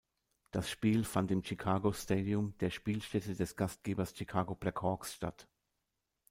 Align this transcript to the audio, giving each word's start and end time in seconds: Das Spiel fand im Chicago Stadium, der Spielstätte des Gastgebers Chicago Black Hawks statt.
Das 0.49 0.67
Spiel 0.67 1.03
fand 1.03 1.29
im 1.29 1.43
Chicago 1.43 1.93
Stadium, 1.93 2.57
der 2.57 2.71
Spielstätte 2.71 3.35
des 3.35 3.55
Gastgebers 3.55 4.17
Chicago 4.17 4.55
Black 4.55 4.81
Hawks 4.81 5.13
statt. 5.13 5.47